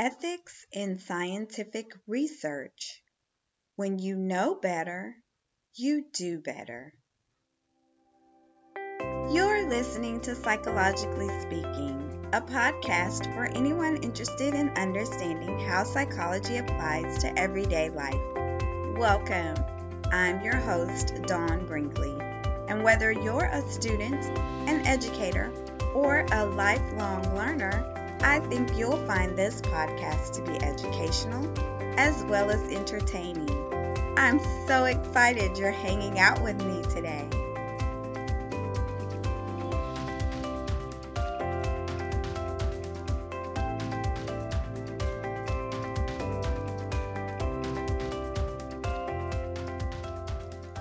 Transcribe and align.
Ethics 0.00 0.64
in 0.70 1.00
Scientific 1.00 1.90
Research. 2.06 3.02
When 3.74 3.98
you 3.98 4.14
know 4.14 4.54
better, 4.54 5.16
you 5.74 6.04
do 6.12 6.38
better. 6.38 6.92
You're 9.28 9.68
listening 9.68 10.20
to 10.20 10.36
Psychologically 10.36 11.28
Speaking, 11.40 12.28
a 12.32 12.40
podcast 12.40 13.34
for 13.34 13.46
anyone 13.46 13.96
interested 13.96 14.54
in 14.54 14.68
understanding 14.78 15.58
how 15.58 15.82
psychology 15.82 16.58
applies 16.58 17.18
to 17.18 17.36
everyday 17.36 17.90
life. 17.90 18.22
Welcome. 18.96 19.56
I'm 20.12 20.44
your 20.44 20.58
host, 20.58 21.12
Dawn 21.26 21.66
Brinkley. 21.66 22.16
And 22.68 22.84
whether 22.84 23.10
you're 23.10 23.46
a 23.46 23.68
student, 23.68 24.24
an 24.68 24.86
educator, 24.86 25.50
or 25.92 26.24
a 26.30 26.46
lifelong 26.46 27.34
learner, 27.34 27.97
I 28.20 28.40
think 28.40 28.76
you'll 28.76 29.04
find 29.06 29.36
this 29.36 29.60
podcast 29.60 30.32
to 30.34 30.42
be 30.42 30.62
educational 30.62 31.52
as 31.98 32.22
well 32.24 32.50
as 32.50 32.62
entertaining. 32.70 33.50
I'm 34.16 34.40
so 34.66 34.84
excited 34.84 35.56
you're 35.58 35.70
hanging 35.70 36.18
out 36.18 36.42
with 36.42 36.64
me 36.64 36.82
today. 36.94 37.28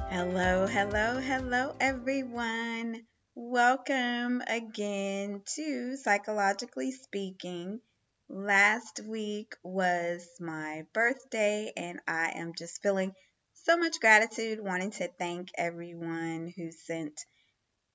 Hello, 0.10 0.68
hello, 0.68 1.20
hello, 1.20 1.76
everyone. 1.80 3.07
Welcome 3.40 4.42
again 4.48 5.44
to 5.54 5.96
Psychologically 5.96 6.92
Speaking. 6.92 7.82
Last 8.28 9.00
week 9.08 9.54
was 9.62 10.28
my 10.40 10.88
birthday, 10.92 11.72
and 11.78 12.00
I 12.08 12.32
am 12.34 12.54
just 12.58 12.82
feeling 12.82 13.14
so 13.54 13.78
much 13.78 14.00
gratitude, 14.00 14.60
wanting 14.60 14.90
to 14.94 15.08
thank 15.20 15.50
everyone 15.56 16.52
who 16.58 16.72
sent 16.72 17.24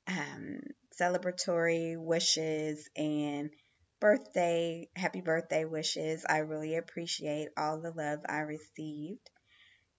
um, 0.06 0.60
celebratory 0.96 1.98
wishes 1.98 2.88
and 2.96 3.50
birthday, 3.98 4.88
happy 4.94 5.22
birthday 5.22 5.64
wishes. 5.64 6.24
I 6.24 6.38
really 6.38 6.76
appreciate 6.76 7.48
all 7.56 7.80
the 7.80 7.90
love 7.90 8.20
I 8.28 8.42
received. 8.42 9.28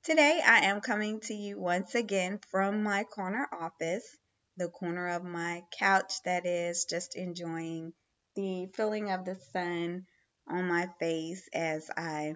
Today, 0.03 0.41
I 0.41 0.67
am 0.67 0.79
coming 0.79 1.19
to 1.23 1.33
you 1.33 1.59
once 1.59 1.95
again 1.95 2.39
from 2.49 2.81
my 2.81 3.03
corner 3.03 3.45
office 3.51 4.07
the 4.57 4.69
corner 4.69 5.07
of 5.07 5.23
my 5.23 5.63
couch 5.79 6.21
that 6.25 6.45
is, 6.45 6.85
just 6.85 7.15
enjoying 7.15 7.93
the 8.35 8.67
feeling 8.75 9.11
of 9.11 9.25
the 9.25 9.35
sun 9.51 10.05
on 10.47 10.67
my 10.67 10.87
face 10.99 11.47
as 11.53 11.89
I 11.95 12.35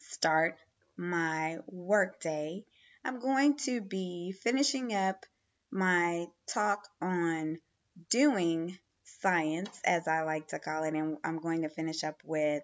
start 0.00 0.56
my 0.96 1.58
workday. 1.66 2.64
I'm 3.04 3.18
going 3.18 3.56
to 3.64 3.80
be 3.80 4.32
finishing 4.42 4.94
up 4.94 5.24
my 5.70 6.26
talk 6.52 6.86
on 7.00 7.58
doing 8.10 8.78
science, 9.04 9.80
as 9.84 10.06
I 10.06 10.22
like 10.22 10.48
to 10.48 10.58
call 10.58 10.84
it, 10.84 10.94
and 10.94 11.16
I'm 11.24 11.38
going 11.38 11.62
to 11.62 11.68
finish 11.68 12.04
up 12.04 12.16
with 12.24 12.62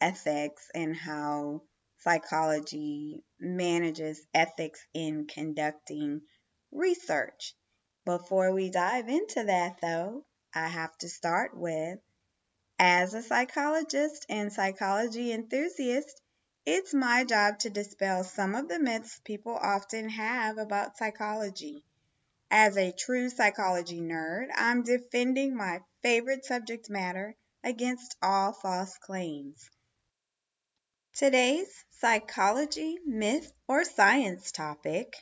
ethics 0.00 0.70
and 0.74 0.96
how 0.96 1.62
psychology 1.98 3.24
manages 3.40 4.24
ethics 4.32 4.86
in 4.94 5.26
conducting 5.26 6.20
research. 6.70 7.54
Before 8.08 8.54
we 8.54 8.70
dive 8.70 9.10
into 9.10 9.44
that, 9.44 9.82
though, 9.82 10.24
I 10.54 10.68
have 10.68 10.96
to 11.00 11.10
start 11.10 11.54
with 11.54 11.98
as 12.78 13.12
a 13.12 13.22
psychologist 13.22 14.24
and 14.30 14.50
psychology 14.50 15.30
enthusiast, 15.30 16.22
it's 16.64 16.94
my 16.94 17.24
job 17.24 17.58
to 17.58 17.68
dispel 17.68 18.24
some 18.24 18.54
of 18.54 18.66
the 18.66 18.78
myths 18.78 19.20
people 19.24 19.54
often 19.54 20.08
have 20.08 20.56
about 20.56 20.96
psychology. 20.96 21.84
As 22.50 22.78
a 22.78 22.92
true 22.92 23.28
psychology 23.28 24.00
nerd, 24.00 24.46
I'm 24.54 24.84
defending 24.84 25.54
my 25.54 25.82
favorite 26.02 26.46
subject 26.46 26.88
matter 26.88 27.36
against 27.62 28.16
all 28.22 28.54
false 28.54 28.96
claims. 28.96 29.68
Today's 31.12 31.84
psychology, 31.90 33.00
myth, 33.04 33.52
or 33.68 33.84
science 33.84 34.50
topic 34.50 35.14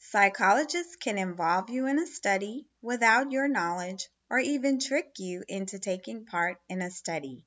Psychologists 0.00 0.94
can 0.96 1.18
involve 1.18 1.70
you 1.70 1.86
in 1.86 1.98
a 1.98 2.06
study 2.06 2.68
without 2.80 3.32
your 3.32 3.48
knowledge 3.48 4.08
or 4.30 4.38
even 4.38 4.78
trick 4.78 5.18
you 5.18 5.42
into 5.48 5.78
taking 5.78 6.24
part 6.24 6.60
in 6.68 6.80
a 6.80 6.90
study. 6.90 7.44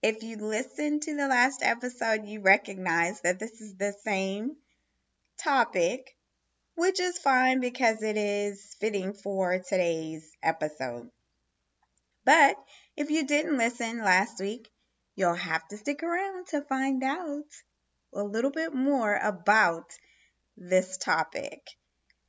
If 0.00 0.22
you 0.22 0.36
listened 0.36 1.02
to 1.02 1.16
the 1.16 1.26
last 1.26 1.60
episode, 1.62 2.26
you 2.26 2.40
recognize 2.40 3.20
that 3.22 3.38
this 3.38 3.60
is 3.60 3.76
the 3.76 3.92
same 4.04 4.56
topic, 5.38 6.16
which 6.76 7.00
is 7.00 7.18
fine 7.18 7.60
because 7.60 8.02
it 8.02 8.16
is 8.16 8.74
fitting 8.80 9.12
for 9.12 9.58
today's 9.58 10.30
episode. 10.42 11.10
But 12.24 12.56
if 12.96 13.10
you 13.10 13.26
didn't 13.26 13.58
listen 13.58 13.98
last 13.98 14.40
week, 14.40 14.70
you'll 15.16 15.34
have 15.34 15.66
to 15.68 15.76
stick 15.76 16.04
around 16.04 16.46
to 16.48 16.62
find 16.62 17.02
out 17.02 17.50
a 18.14 18.22
little 18.22 18.52
bit 18.52 18.72
more 18.72 19.16
about 19.16 19.92
this 20.56 20.98
topic. 20.98 21.60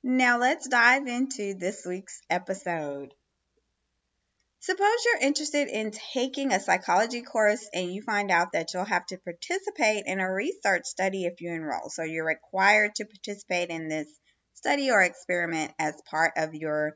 Now 0.04 0.38
let's 0.40 0.68
dive 0.68 1.08
into 1.08 1.54
this 1.54 1.86
week's 1.86 2.22
episode. 2.30 3.14
Suppose 4.60 5.06
you're 5.06 5.28
interested 5.28 5.68
in 5.68 5.92
taking 5.92 6.54
a 6.54 6.60
psychology 6.60 7.22
course 7.22 7.68
and 7.74 7.94
you 7.94 8.02
find 8.02 8.32
out 8.32 8.54
that 8.54 8.74
you'll 8.74 8.86
have 8.86 9.06
to 9.08 9.18
participate 9.18 10.06
in 10.06 10.22
a 10.22 10.32
research 10.32 10.86
study 10.86 11.26
if 11.26 11.42
you 11.42 11.52
enroll. 11.52 11.90
So 11.90 12.04
you're 12.04 12.26
required 12.26 12.96
to 12.96 13.06
participate 13.06 13.70
in 13.70 13.90
this 13.90 14.08
study 14.54 14.90
or 14.90 15.02
experiment 15.02 15.74
as 15.80 16.02
part 16.10 16.34
of 16.38 16.56
your 16.56 16.96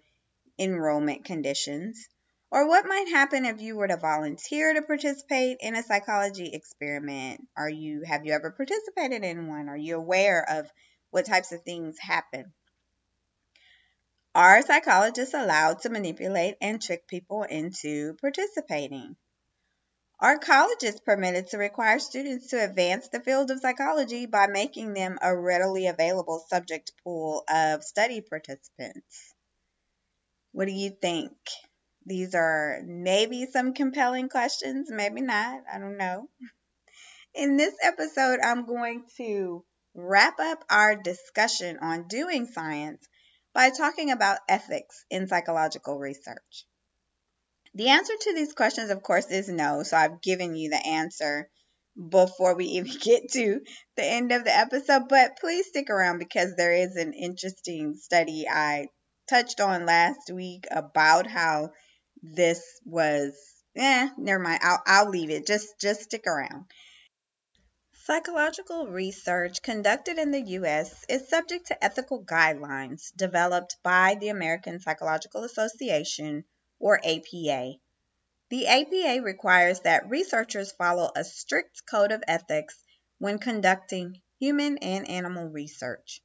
enrollment 0.57 1.25
conditions. 1.25 2.07
Or 2.49 2.69
what 2.69 2.87
might 2.87 3.09
happen 3.09 3.43
if 3.43 3.59
you 3.59 3.75
were 3.75 3.89
to 3.89 3.97
volunteer 3.97 4.73
to 4.73 4.81
participate 4.81 5.57
in 5.59 5.75
a 5.75 5.83
psychology 5.83 6.49
experiment? 6.53 7.41
Are 7.57 7.69
you 7.69 8.03
have 8.07 8.25
you 8.25 8.31
ever 8.31 8.51
participated 8.51 9.25
in 9.25 9.47
one? 9.47 9.67
Are 9.67 9.77
you 9.77 9.97
aware 9.97 10.45
of 10.49 10.71
what 11.17 11.25
types 11.25 11.51
of 11.51 11.63
things 11.63 11.97
happen? 11.97 12.53
Are 14.35 14.61
psychologists 14.61 15.33
allowed 15.33 15.79
to 15.79 15.89
manipulate 15.89 16.57
and 16.61 16.79
trick 16.79 17.07
people 17.07 17.41
into 17.41 18.13
participating? 18.21 19.15
Are 20.19 20.37
colleges 20.37 20.99
permitted 20.99 21.47
to 21.47 21.57
require 21.57 21.97
students 21.97 22.51
to 22.51 22.63
advance 22.63 23.07
the 23.07 23.19
field 23.19 23.49
of 23.49 23.61
psychology 23.61 24.27
by 24.27 24.45
making 24.45 24.93
them 24.93 25.17
a 25.19 25.35
readily 25.35 25.87
available 25.87 26.45
subject 26.49 26.91
pool 27.03 27.43
of 27.51 27.83
study 27.83 28.21
participants? 28.21 29.33
What 30.51 30.67
do 30.67 30.71
you 30.71 30.91
think? 30.91 31.31
These 32.05 32.35
are 32.35 32.79
maybe 32.85 33.47
some 33.51 33.73
compelling 33.73 34.29
questions, 34.29 34.91
maybe 34.91 35.21
not. 35.21 35.63
I 35.73 35.79
don't 35.79 35.97
know. 35.97 36.29
In 37.33 37.57
this 37.57 37.73
episode, 37.81 38.37
I'm 38.39 38.67
going 38.67 39.05
to 39.17 39.65
wrap 39.97 40.39
up 40.39 40.63
our 40.69 40.95
discussion 40.95 41.79
on 41.81 42.07
doing 42.07 42.45
science 42.45 43.05
by 43.53 43.71
talking 43.71 44.11
about 44.11 44.37
ethics 44.47 45.03
in 45.09 45.27
psychological 45.27 45.97
research. 45.97 46.65
The 47.73 47.89
answer 47.89 48.13
to 48.19 48.33
these 48.33 48.53
questions, 48.53 48.91
of 48.91 49.03
course, 49.03 49.29
is 49.31 49.49
no, 49.49 49.83
so 49.83 49.97
I've 49.97 50.21
given 50.21 50.55
you 50.55 50.69
the 50.69 50.85
answer 50.85 51.49
before 52.09 52.55
we 52.55 52.65
even 52.65 52.91
get 53.01 53.31
to 53.33 53.59
the 53.95 54.05
end 54.05 54.31
of 54.31 54.43
the 54.43 54.55
episode, 54.55 55.09
but 55.09 55.37
please 55.39 55.67
stick 55.67 55.89
around 55.89 56.19
because 56.19 56.55
there 56.55 56.73
is 56.73 56.95
an 56.95 57.13
interesting 57.13 57.95
study 57.95 58.47
I 58.47 58.87
touched 59.27 59.59
on 59.59 59.85
last 59.85 60.31
week 60.31 60.65
about 60.71 61.27
how 61.27 61.71
this 62.21 62.61
was 62.85 63.33
eh, 63.75 64.09
never 64.17 64.39
mind. 64.39 64.59
I'll 64.63 64.81
I'll 64.85 65.09
leave 65.09 65.29
it. 65.29 65.47
Just 65.47 65.79
just 65.79 66.01
stick 66.01 66.25
around. 66.27 66.65
Psychological 68.07 68.87
research 68.87 69.61
conducted 69.61 70.17
in 70.17 70.31
the 70.31 70.39
U.S. 70.39 71.03
is 71.09 71.27
subject 71.27 71.67
to 71.67 71.83
ethical 71.83 72.23
guidelines 72.23 73.13
developed 73.17 73.75
by 73.83 74.15
the 74.15 74.29
American 74.29 74.79
Psychological 74.79 75.43
Association, 75.43 76.45
or 76.79 77.01
APA. 77.05 77.73
The 78.47 78.65
APA 78.65 79.23
requires 79.23 79.81
that 79.81 80.09
researchers 80.09 80.71
follow 80.71 81.11
a 81.17 81.25
strict 81.25 81.85
code 81.85 82.13
of 82.13 82.23
ethics 82.29 82.81
when 83.17 83.39
conducting 83.39 84.21
human 84.39 84.77
and 84.77 85.05
animal 85.09 85.49
research. 85.49 86.21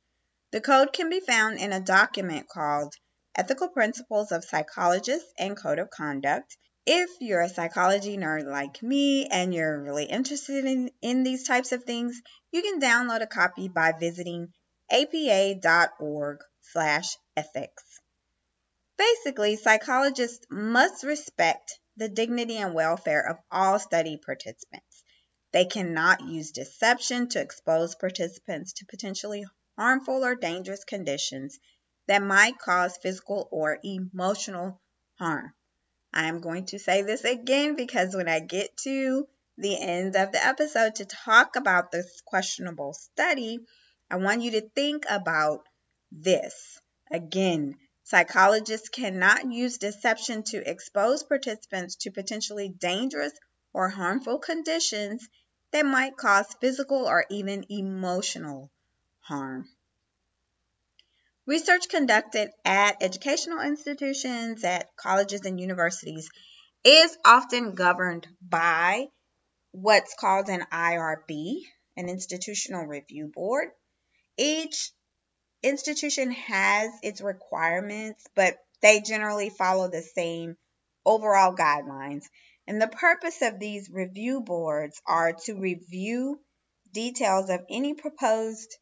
The 0.53 0.61
code 0.61 0.93
can 0.93 1.11
be 1.11 1.19
found 1.19 1.59
in 1.59 1.73
a 1.73 1.81
document 1.81 2.49
called 2.49 2.95
Ethical 3.35 3.71
Principles 3.71 4.31
of 4.31 4.45
Psychologists 4.45 5.33
and 5.37 5.57
Code 5.57 5.81
of 5.81 5.91
Conduct 5.91 6.57
if 6.87 7.11
you're 7.21 7.43
a 7.43 7.49
psychology 7.49 8.17
nerd 8.17 8.45
like 8.45 8.83
me 8.83 9.27
and 9.27 9.55
you're 9.55 9.83
really 9.83 10.05
interested 10.05 10.65
in, 10.65 10.91
in 11.01 11.23
these 11.23 11.47
types 11.47 11.71
of 11.71 11.85
things, 11.85 12.21
you 12.51 12.61
can 12.63 12.81
download 12.81 13.23
a 13.23 13.27
copy 13.27 13.69
by 13.69 13.93
visiting 13.93 14.53
apa.org 14.91 16.39
slash 16.61 17.17
ethics. 17.37 18.01
Basically, 18.99 19.57
psychologists 19.57 20.45
must 20.51 21.05
respect 21.05 21.79
the 21.97 22.09
dignity 22.09 22.57
and 22.57 22.75
welfare 22.75 23.29
of 23.29 23.37
all 23.51 23.79
study 23.79 24.17
participants. 24.17 25.05
They 25.53 25.67
cannot 25.67 26.23
use 26.23 26.51
deception 26.51 27.29
to 27.31 27.41
expose 27.41 27.95
participants 27.95 28.73
to 28.75 28.87
potentially 28.87 29.45
harmful 29.79 30.25
or 30.25 30.35
dangerous 30.35 30.85
conditions 30.85 31.59
that 32.09 32.23
might 32.23 32.59
cause 32.59 32.97
physical 32.97 33.49
or 33.53 33.79
emotional 33.85 34.81
harm. 35.19 35.53
I 36.15 36.29
am 36.29 36.41
going 36.41 36.67
to 36.67 36.79
say 36.79 37.03
this 37.03 37.25
again 37.25 37.75
because 37.75 38.15
when 38.15 38.29
I 38.29 38.41
get 38.41 38.77
to 38.79 39.27
the 39.57 39.81
end 39.81 40.15
of 40.17 40.33
the 40.33 40.45
episode 40.45 40.97
to 40.97 41.05
talk 41.05 41.57
about 41.57 41.91
this 41.91 42.21
questionable 42.27 42.93
study, 42.93 43.61
I 44.11 44.17
want 44.17 44.43
you 44.43 44.51
to 44.53 44.69
think 44.71 45.05
about 45.09 45.67
this. 46.11 46.81
Again, 47.11 47.77
psychologists 48.03 48.91
cannot 48.91 49.51
use 49.51 49.79
deception 49.79 50.43
to 50.45 50.69
expose 50.69 51.23
participants 51.23 51.97
to 51.97 52.11
potentially 52.11 52.69
dangerous 52.69 53.33
or 53.73 53.89
harmful 53.89 54.39
conditions 54.39 55.27
that 55.71 55.87
might 55.87 56.17
cause 56.17 56.55
physical 56.61 57.07
or 57.07 57.25
even 57.31 57.65
emotional 57.71 58.71
harm. 59.21 59.67
Research 61.45 61.89
conducted 61.89 62.51
at 62.65 63.03
educational 63.03 63.61
institutions, 63.61 64.63
at 64.63 64.95
colleges 64.95 65.41
and 65.45 65.59
universities, 65.59 66.31
is 66.85 67.17
often 67.25 67.75
governed 67.75 68.29
by 68.41 69.09
what's 69.73 70.15
called 70.15 70.49
an 70.49 70.65
IRB, 70.73 71.63
an 71.97 72.09
institutional 72.09 72.87
review 72.87 73.27
board. 73.35 73.71
Each 74.37 74.93
institution 75.65 76.31
has 76.31 76.93
its 77.03 77.21
requirements, 77.21 78.25
but 78.37 78.57
they 78.81 79.01
generally 79.01 79.51
follow 79.51 79.89
the 79.89 80.03
same 80.03 80.57
overall 81.05 81.57
guidelines. 81.57 82.25
And 82.69 82.81
the 82.81 82.87
purpose 82.87 83.43
of 83.43 83.59
these 83.59 83.91
review 83.91 84.43
boards 84.43 85.03
are 85.07 85.33
to 85.47 85.55
review 85.55 86.41
details 86.93 87.51
of 87.51 87.65
any 87.69 87.95
proposed 87.95 88.77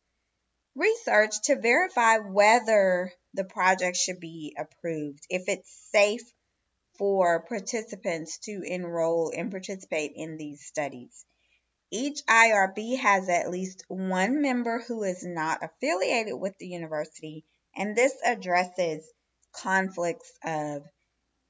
research 0.75 1.40
to 1.44 1.56
verify 1.56 2.19
whether 2.19 3.12
the 3.34 3.44
project 3.44 3.96
should 3.96 4.20
be 4.20 4.56
approved, 4.58 5.25
if 5.28 5.49
it's 5.49 5.88
safe 5.93 6.22
for 6.99 7.44
participants 7.46 8.38
to 8.38 8.62
enroll 8.64 9.32
and 9.34 9.50
participate 9.50 10.12
in 10.14 10.37
these 10.37 10.64
studies. 10.64 11.25
Each 11.90 12.22
IRB 12.26 12.99
has 12.99 13.28
at 13.28 13.50
least 13.50 13.84
one 13.88 14.43
member 14.43 14.81
who 14.87 15.02
is 15.02 15.25
not 15.25 15.62
affiliated 15.62 16.38
with 16.38 16.56
the 16.58 16.69
university, 16.69 17.44
and 17.75 17.96
this 17.96 18.14
addresses 18.25 19.05
conflicts 19.52 20.32
of 20.44 20.84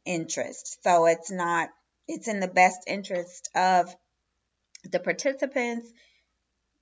interest. 0.06 0.82
So 0.82 1.06
it's 1.06 1.30
not, 1.30 1.68
it's 2.08 2.28
in 2.28 2.40
the 2.40 2.48
best 2.48 2.78
interest 2.86 3.50
of 3.54 3.94
the 4.84 5.00
participants 5.00 5.90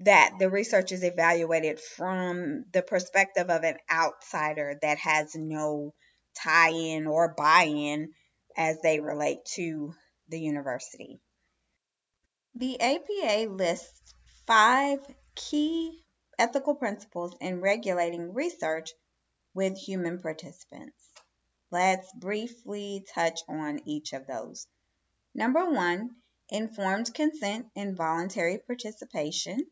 that 0.01 0.35
the 0.39 0.49
research 0.49 0.93
is 0.93 1.03
evaluated 1.03 1.81
from 1.81 2.65
the 2.73 2.83
perspective 2.83 3.51
of 3.51 3.65
an 3.65 3.77
outsider 3.91 4.79
that 4.83 4.99
has 4.99 5.35
no 5.35 5.93
tie 6.35 6.71
in 6.71 7.07
or 7.07 7.35
buy 7.37 7.65
in 7.65 8.13
as 8.57 8.81
they 8.81 9.01
relate 9.01 9.45
to 9.45 9.93
the 10.29 10.39
university. 10.39 11.21
The 12.55 12.81
APA 12.81 13.51
lists 13.53 14.15
five 14.47 15.01
key 15.35 16.05
ethical 16.39 16.75
principles 16.75 17.37
in 17.41 17.61
regulating 17.61 18.33
research 18.35 18.91
with 19.55 19.77
human 19.77 20.21
participants. 20.21 21.13
Let's 21.71 22.11
briefly 22.15 23.05
touch 23.15 23.41
on 23.49 23.81
each 23.87 24.13
of 24.13 24.27
those. 24.27 24.67
Number 25.35 25.71
one, 25.71 26.17
informed 26.49 27.13
consent 27.13 27.67
and 27.77 27.97
voluntary 27.97 28.59
participation. 28.59 29.67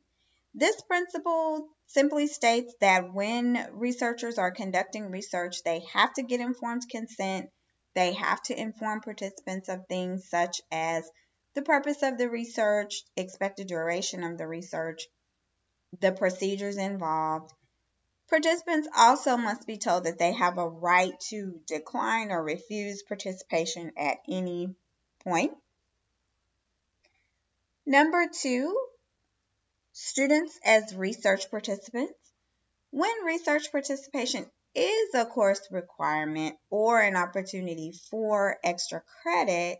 This 0.58 0.80
principle 0.80 1.68
simply 1.86 2.26
states 2.28 2.74
that 2.80 3.12
when 3.12 3.68
researchers 3.72 4.38
are 4.38 4.50
conducting 4.50 5.10
research, 5.10 5.62
they 5.62 5.80
have 5.92 6.14
to 6.14 6.22
get 6.22 6.40
informed 6.40 6.88
consent. 6.90 7.50
They 7.94 8.14
have 8.14 8.42
to 8.44 8.58
inform 8.58 9.02
participants 9.02 9.68
of 9.68 9.86
things 9.86 10.30
such 10.30 10.62
as 10.72 11.06
the 11.52 11.60
purpose 11.60 12.02
of 12.02 12.16
the 12.16 12.30
research, 12.30 13.02
expected 13.16 13.66
duration 13.66 14.24
of 14.24 14.38
the 14.38 14.46
research, 14.46 15.06
the 16.00 16.12
procedures 16.12 16.78
involved. 16.78 17.52
Participants 18.30 18.88
also 18.96 19.36
must 19.36 19.66
be 19.66 19.76
told 19.76 20.04
that 20.04 20.18
they 20.18 20.32
have 20.32 20.56
a 20.56 20.68
right 20.68 21.12
to 21.28 21.60
decline 21.66 22.30
or 22.32 22.42
refuse 22.42 23.02
participation 23.02 23.92
at 23.98 24.18
any 24.26 24.74
point. 25.22 25.52
Number 27.84 28.26
two, 28.32 28.74
students 29.98 30.60
as 30.62 30.94
research 30.94 31.50
participants. 31.50 32.12
When 32.90 33.24
research 33.24 33.72
participation 33.72 34.44
is 34.74 35.14
a 35.14 35.24
course 35.24 35.66
requirement 35.70 36.56
or 36.68 37.00
an 37.00 37.16
opportunity 37.16 37.92
for 38.10 38.58
extra 38.62 39.02
credit, 39.22 39.78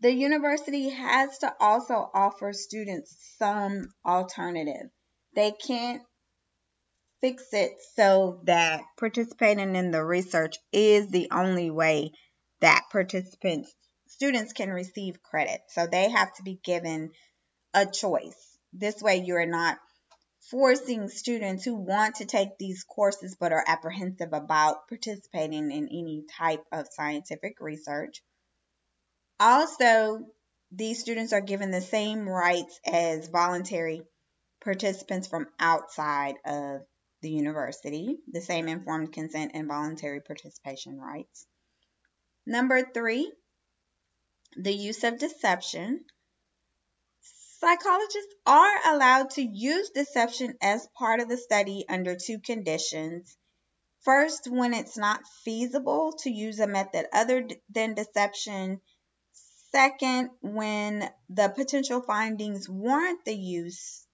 the 0.00 0.12
university 0.12 0.90
has 0.90 1.38
to 1.38 1.50
also 1.58 2.10
offer 2.12 2.52
students 2.52 3.16
some 3.38 3.88
alternative. 4.04 4.90
They 5.34 5.52
can't 5.52 6.02
fix 7.22 7.44
it 7.52 7.72
so 7.94 8.40
that 8.44 8.82
participating 8.98 9.76
in 9.76 9.92
the 9.92 10.04
research 10.04 10.56
is 10.72 11.08
the 11.08 11.28
only 11.32 11.70
way 11.70 12.12
that 12.60 12.84
participants 12.92 13.74
students 14.08 14.52
can 14.52 14.68
receive 14.68 15.22
credit. 15.22 15.60
So 15.68 15.86
they 15.86 16.10
have 16.10 16.34
to 16.34 16.42
be 16.42 16.60
given 16.62 17.12
a 17.72 17.86
choice. 17.86 18.49
This 18.72 19.02
way 19.02 19.22
you're 19.24 19.46
not 19.46 19.78
forcing 20.50 21.08
students 21.08 21.64
who 21.64 21.76
want 21.76 22.16
to 22.16 22.24
take 22.24 22.58
these 22.58 22.84
courses 22.84 23.36
but 23.38 23.52
are 23.52 23.64
apprehensive 23.66 24.32
about 24.32 24.88
participating 24.88 25.70
in 25.70 25.88
any 25.88 26.24
type 26.38 26.64
of 26.72 26.88
scientific 26.90 27.60
research 27.60 28.22
also, 29.40 30.26
these 30.70 31.00
students 31.00 31.32
are 31.32 31.40
given 31.40 31.70
the 31.70 31.80
same 31.80 32.28
rights 32.28 32.78
as 32.84 33.28
voluntary 33.28 34.02
participants 34.62 35.26
from 35.26 35.46
outside 35.58 36.34
of 36.44 36.82
the 37.22 37.30
university, 37.30 38.18
the 38.30 38.42
same 38.42 38.68
informed 38.68 39.14
consent 39.14 39.52
and 39.54 39.66
voluntary 39.66 40.20
participation 40.20 40.98
rights. 40.98 41.46
Number 42.46 42.82
three, 42.82 43.32
the 44.56 44.74
use 44.74 45.04
of 45.04 45.18
deception. 45.18 46.04
Psychologists 47.60 48.34
are 48.46 48.94
allowed 48.94 49.30
to 49.30 49.42
use 49.42 49.90
deception 49.90 50.56
as 50.62 50.88
part 50.98 51.20
of 51.20 51.28
the 51.28 51.36
study 51.36 51.84
under 51.88 52.16
two 52.16 52.38
conditions. 52.38 53.36
First, 54.00 54.48
when 54.50 54.74
it's 54.74 54.96
not 54.96 55.26
feasible 55.44 56.14
to 56.20 56.30
use 56.30 56.58
a 56.58 56.66
method 56.66 57.06
other 57.12 57.46
than 57.68 57.94
deception 57.94 58.80
Second, 59.72 60.30
when 60.40 61.08
the 61.28 61.48
potential 61.48 62.02
findings 62.02 62.68
warrant 62.68 63.24
the 63.24 63.36
use 63.36 64.04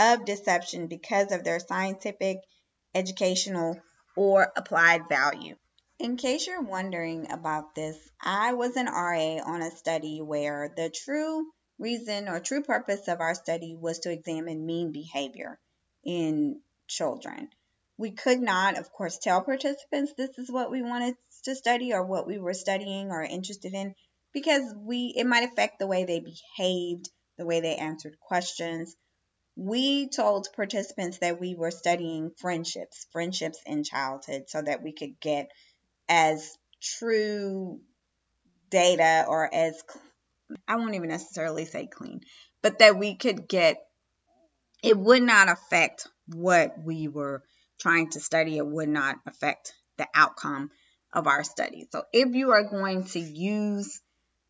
of 0.00 0.24
deception 0.24 0.88
because 0.88 1.30
of 1.30 1.44
their 1.44 1.60
scientific, 1.60 2.38
educational, 2.92 3.80
or 4.16 4.52
applied 4.56 5.08
value. 5.08 5.54
In 6.00 6.16
case 6.16 6.48
you're 6.48 6.60
wondering 6.60 7.30
about 7.30 7.76
this, 7.76 7.96
I 8.20 8.54
was 8.54 8.74
an 8.76 8.86
RA 8.86 9.38
on 9.44 9.62
a 9.62 9.70
study 9.70 10.20
where 10.20 10.74
the 10.76 10.90
true 10.90 11.52
reason 11.78 12.28
or 12.28 12.40
true 12.40 12.62
purpose 12.62 13.08
of 13.08 13.20
our 13.20 13.34
study 13.34 13.76
was 13.78 14.00
to 14.00 14.10
examine 14.10 14.64
mean 14.64 14.92
behavior 14.92 15.58
in 16.04 16.60
children. 16.88 17.48
We 17.98 18.12
could 18.12 18.40
not, 18.40 18.78
of 18.78 18.92
course, 18.92 19.18
tell 19.18 19.42
participants 19.42 20.12
this 20.16 20.38
is 20.38 20.50
what 20.50 20.70
we 20.70 20.82
wanted 20.82 21.16
to 21.44 21.54
study 21.54 21.92
or 21.92 22.04
what 22.04 22.26
we 22.26 22.38
were 22.38 22.54
studying 22.54 23.10
or 23.10 23.22
interested 23.22 23.72
in 23.72 23.94
because 24.32 24.74
we 24.76 25.14
it 25.16 25.26
might 25.26 25.44
affect 25.44 25.78
the 25.78 25.86
way 25.86 26.04
they 26.04 26.20
behaved, 26.20 27.08
the 27.38 27.46
way 27.46 27.60
they 27.60 27.76
answered 27.76 28.18
questions. 28.20 28.94
We 29.56 30.08
told 30.08 30.48
participants 30.54 31.18
that 31.18 31.40
we 31.40 31.54
were 31.54 31.70
studying 31.70 32.32
friendships, 32.36 33.06
friendships 33.12 33.58
in 33.64 33.84
childhood, 33.84 34.44
so 34.48 34.60
that 34.60 34.82
we 34.82 34.92
could 34.92 35.18
get 35.20 35.50
as 36.08 36.58
true 36.82 37.80
data 38.68 39.24
or 39.26 39.52
as 39.52 39.82
I 40.66 40.76
won't 40.76 40.94
even 40.94 41.08
necessarily 41.08 41.64
say 41.64 41.86
clean, 41.86 42.20
but 42.62 42.78
that 42.78 42.98
we 42.98 43.16
could 43.16 43.48
get 43.48 43.78
it 44.82 44.96
would 44.96 45.22
not 45.22 45.48
affect 45.48 46.06
what 46.28 46.74
we 46.78 47.08
were 47.08 47.42
trying 47.78 48.10
to 48.10 48.20
study. 48.20 48.56
It 48.58 48.66
would 48.66 48.88
not 48.88 49.16
affect 49.26 49.72
the 49.96 50.06
outcome 50.14 50.70
of 51.12 51.26
our 51.26 51.44
study. 51.44 51.88
So 51.90 52.04
if 52.12 52.34
you 52.34 52.50
are 52.50 52.64
going 52.64 53.04
to 53.04 53.20
use 53.20 54.00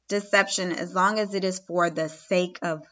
deception 0.08 0.72
as 0.72 0.94
long 0.94 1.18
as 1.18 1.34
it 1.34 1.44
is 1.44 1.60
for 1.60 1.90
the 1.90 2.08
sake 2.08 2.58
of 2.62 2.82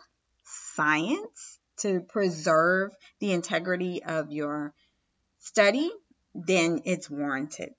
science 0.44 1.58
to 1.78 2.00
preserve 2.00 2.92
the 3.20 3.32
integrity 3.32 4.02
of 4.02 4.30
your 4.30 4.73
study, 5.40 5.90
then 6.34 6.82
it's 6.84 7.11
warranted. 7.11 7.70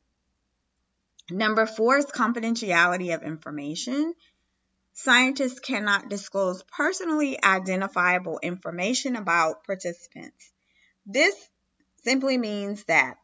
Number 1.32 1.66
four 1.66 1.98
is 1.98 2.06
confidentiality 2.06 3.16
of 3.16 3.24
information. 3.24 4.14
Scientists 4.98 5.60
cannot 5.60 6.10
disclose 6.10 6.64
personally 6.64 7.38
identifiable 7.44 8.40
information 8.42 9.18
about 9.18 9.66
participants. 9.66 10.52
This 11.06 11.36
simply 12.04 12.38
means 12.38 12.84
that 12.86 13.18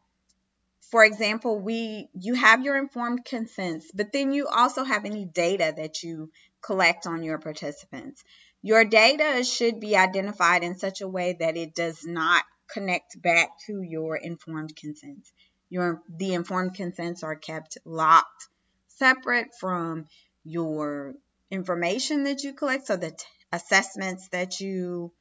for 0.90 1.02
example, 1.02 1.58
we 1.58 2.10
you 2.12 2.34
have 2.34 2.62
your 2.62 2.76
informed 2.76 3.24
consents, 3.24 3.90
but 3.94 4.12
then 4.12 4.32
you 4.32 4.46
also 4.46 4.84
have 4.84 5.06
any 5.06 5.24
data 5.24 5.72
that 5.74 6.02
you 6.02 6.30
collect 6.60 7.06
on 7.06 7.22
your 7.22 7.38
participants. 7.38 8.22
Your 8.60 8.84
data 8.84 9.42
should 9.42 9.80
be 9.80 9.96
identified 9.96 10.62
in 10.62 10.76
such 10.76 11.00
a 11.00 11.08
way 11.08 11.34
that 11.40 11.56
it 11.56 11.74
does 11.74 12.04
not 12.04 12.44
connect 12.70 13.20
back 13.22 13.48
to 13.66 13.80
your 13.80 14.16
informed 14.16 14.76
consents. 14.76 15.32
Your 15.70 16.02
the 16.10 16.34
informed 16.34 16.74
consents 16.74 17.22
are 17.22 17.36
kept 17.36 17.78
locked 17.86 18.48
separate 18.88 19.54
from 19.58 20.04
your 20.44 21.14
information 21.52 22.24
that 22.24 22.42
you 22.42 22.54
collect, 22.54 22.86
so 22.86 22.96
the 22.96 23.10
t- 23.10 23.16
assessments 23.52 24.28
that 24.28 24.58
you 24.58 25.12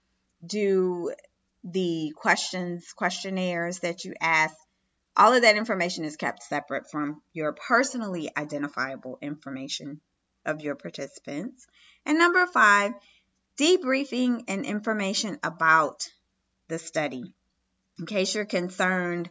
do, 0.44 1.14
the 1.66 2.14
questions, 2.16 2.94
questionnaires 2.94 3.80
that 3.80 4.06
you 4.06 4.14
ask, 4.22 4.56
all 5.18 5.34
of 5.34 5.42
that 5.42 5.58
information 5.58 6.06
is 6.06 6.16
kept 6.16 6.44
separate 6.44 6.90
from 6.90 7.22
your 7.34 7.52
personally 7.52 8.32
identifiable 8.36 9.20
information 9.22 10.00
of 10.46 10.62
your 10.62 10.76
participants. 10.76 11.68
And 12.06 12.18
number 12.18 12.48
five, 12.48 12.94
debriefing 13.60 14.46
and 14.48 14.66
information 14.66 15.38
about 15.44 16.08
the 16.70 16.80
study. 16.80 17.34
In 18.00 18.06
case 18.06 18.34
you're 18.34 18.46
concerned 18.46 19.30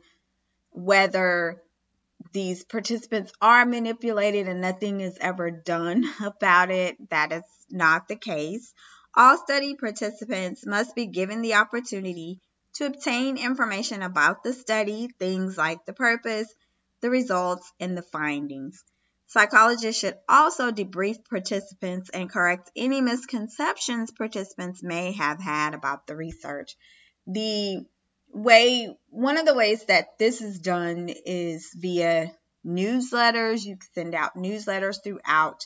whether 0.72 1.62
these 2.32 2.64
participants 2.64 3.32
are 3.40 3.66
manipulated 3.66 4.48
and 4.48 4.60
nothing 4.60 5.00
is 5.00 5.18
ever 5.20 5.50
done 5.50 6.04
about 6.24 6.70
it, 6.70 6.96
that 7.10 7.32
is 7.32 7.44
not 7.70 8.08
the 8.08 8.16
case. 8.16 8.72
All 9.14 9.36
study 9.38 9.74
participants 9.74 10.64
must 10.64 10.94
be 10.94 11.06
given 11.06 11.42
the 11.42 11.54
opportunity 11.54 12.40
to 12.74 12.86
obtain 12.86 13.36
information 13.36 14.02
about 14.02 14.44
the 14.44 14.52
study, 14.52 15.08
things 15.18 15.58
like 15.58 15.84
the 15.84 15.92
purpose, 15.92 16.52
the 17.00 17.10
results, 17.10 17.72
and 17.80 17.96
the 17.96 18.02
findings. 18.02 18.84
Psychologists 19.26 20.00
should 20.00 20.18
also 20.28 20.70
debrief 20.70 21.24
participants 21.28 22.10
and 22.10 22.30
correct 22.30 22.70
any 22.74 23.00
misconceptions 23.00 24.10
participants 24.10 24.82
may 24.82 25.12
have 25.12 25.40
had 25.40 25.74
about 25.74 26.06
the 26.06 26.16
research. 26.16 26.76
The 27.26 27.84
way, 28.32 28.94
one 29.08 29.38
of 29.38 29.46
the 29.46 29.54
ways 29.54 29.84
that 29.86 30.18
this 30.18 30.40
is 30.40 30.58
done 30.58 31.08
is 31.08 31.70
via 31.76 32.32
newsletters. 32.66 33.64
You 33.64 33.78
send 33.94 34.14
out 34.14 34.36
newsletters 34.36 35.02
throughout 35.02 35.64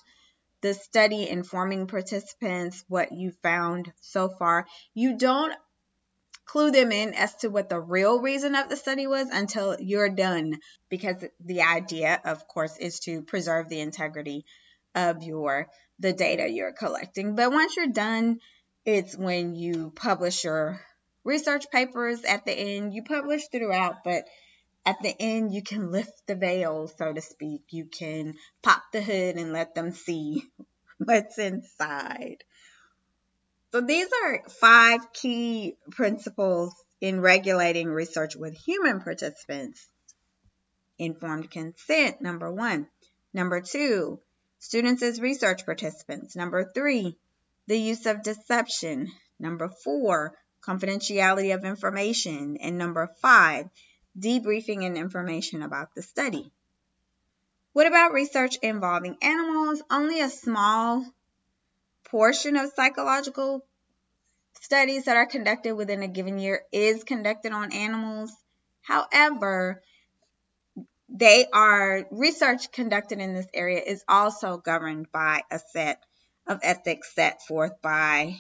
the 0.60 0.74
study 0.74 1.28
informing 1.28 1.86
participants 1.86 2.84
what 2.88 3.12
you 3.12 3.32
found 3.42 3.92
so 4.00 4.28
far. 4.28 4.66
You 4.94 5.18
don't 5.18 5.54
clue 6.46 6.70
them 6.70 6.92
in 6.92 7.14
as 7.14 7.34
to 7.36 7.48
what 7.48 7.68
the 7.68 7.80
real 7.80 8.20
reason 8.20 8.54
of 8.54 8.68
the 8.68 8.76
study 8.76 9.06
was 9.06 9.28
until 9.30 9.76
you're 9.80 10.10
done 10.10 10.58
because 10.88 11.24
the 11.40 11.62
idea 11.62 12.20
of 12.24 12.46
course 12.46 12.76
is 12.76 13.00
to 13.00 13.22
preserve 13.22 13.68
the 13.68 13.80
integrity 13.80 14.44
of 14.94 15.22
your 15.22 15.68
the 15.98 16.12
data 16.12 16.48
you're 16.48 16.72
collecting 16.72 17.34
but 17.34 17.50
once 17.50 17.76
you're 17.76 17.86
done 17.86 18.38
it's 18.84 19.16
when 19.16 19.54
you 19.54 19.90
publish 19.96 20.44
your 20.44 20.80
research 21.24 21.70
papers 21.70 22.22
at 22.24 22.44
the 22.44 22.52
end 22.52 22.94
you 22.94 23.02
publish 23.02 23.48
throughout 23.48 24.04
but 24.04 24.24
at 24.86 24.96
the 25.02 25.14
end 25.18 25.52
you 25.52 25.62
can 25.62 25.90
lift 25.90 26.26
the 26.26 26.34
veil 26.34 26.86
so 26.86 27.12
to 27.12 27.20
speak 27.20 27.62
you 27.70 27.86
can 27.86 28.34
pop 28.62 28.82
the 28.92 29.02
hood 29.02 29.36
and 29.36 29.52
let 29.52 29.74
them 29.74 29.90
see 29.90 30.42
what's 30.98 31.38
inside 31.38 32.44
so 33.74 33.80
these 33.80 34.06
are 34.06 34.48
five 34.48 35.12
key 35.12 35.76
principles 35.90 36.72
in 37.00 37.20
regulating 37.20 37.88
research 37.88 38.36
with 38.36 38.54
human 38.54 39.00
participants. 39.00 39.88
Informed 40.96 41.50
consent, 41.50 42.22
number 42.22 42.52
one. 42.52 42.86
Number 43.32 43.60
two, 43.60 44.20
students 44.60 45.02
as 45.02 45.20
research 45.20 45.66
participants. 45.66 46.36
Number 46.36 46.70
three, 46.72 47.18
the 47.66 47.76
use 47.76 48.06
of 48.06 48.22
deception. 48.22 49.10
Number 49.40 49.68
four, 49.68 50.34
confidentiality 50.66 51.54
of 51.54 51.64
information. 51.64 52.56
And 52.58 52.78
number 52.78 53.10
five, 53.20 53.68
debriefing 54.18 54.86
and 54.86 54.96
information 54.96 55.62
about 55.62 55.94
the 55.94 56.02
study. 56.02 56.50
What 57.72 57.86
about 57.86 58.12
research 58.12 58.56
involving 58.62 59.16
animals? 59.20 59.82
Only 59.90 60.20
a 60.20 60.30
small 60.30 61.04
portion 62.04 62.56
of 62.56 62.70
psychological 62.74 63.66
studies 64.60 65.04
that 65.04 65.16
are 65.16 65.26
conducted 65.26 65.74
within 65.74 66.02
a 66.02 66.08
given 66.08 66.38
year 66.38 66.62
is 66.72 67.02
conducted 67.04 67.52
on 67.52 67.72
animals. 67.72 68.32
However, 68.82 69.82
they 71.08 71.46
are 71.52 72.06
research 72.10 72.70
conducted 72.72 73.20
in 73.20 73.34
this 73.34 73.46
area 73.52 73.82
is 73.84 74.04
also 74.08 74.56
governed 74.56 75.10
by 75.12 75.42
a 75.50 75.58
set 75.58 76.02
of 76.46 76.60
ethics 76.62 77.14
set 77.14 77.42
forth 77.42 77.80
by 77.82 78.36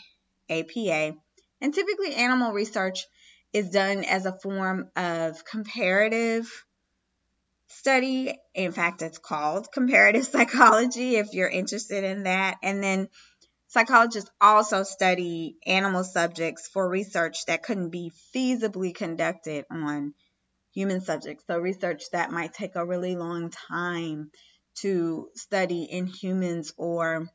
APA. 0.48 1.16
And 1.64 1.74
typically 1.74 2.14
animal 2.14 2.52
research 2.52 3.06
is 3.52 3.70
done 3.70 4.04
as 4.04 4.26
a 4.26 4.38
form 4.38 4.90
of 4.94 5.44
comparative 5.44 6.46
study. 7.68 8.38
In 8.54 8.70
fact, 8.72 9.00
it's 9.00 9.18
called 9.18 9.72
comparative 9.72 10.26
psychology 10.32 11.16
if 11.16 11.32
you're 11.32 11.48
interested 11.48 12.04
in 12.04 12.24
that. 12.24 12.58
And 12.62 12.82
then 12.82 13.08
Psychologists 13.74 14.30
also 14.40 14.84
study 14.84 15.56
animal 15.66 16.04
subjects 16.04 16.68
for 16.68 16.88
research 16.88 17.46
that 17.46 17.64
couldn't 17.64 17.90
be 17.90 18.12
feasibly 18.32 18.94
conducted 18.94 19.64
on 19.68 20.14
human 20.72 21.00
subjects. 21.00 21.42
So, 21.48 21.58
research 21.58 22.04
that 22.12 22.30
might 22.30 22.52
take 22.52 22.76
a 22.76 22.86
really 22.86 23.16
long 23.16 23.50
time 23.50 24.30
to 24.76 25.28
study 25.34 25.88
in 25.90 26.06
humans, 26.06 26.72
or 26.76 27.26